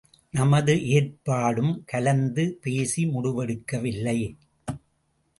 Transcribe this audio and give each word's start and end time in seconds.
நமது 0.33 0.73
ஏற்பாடும் 0.87 1.83
கலந்து 1.85 2.57
பேசி 2.61 3.05
முடிவெடுக்கவில்லை. 3.05 4.17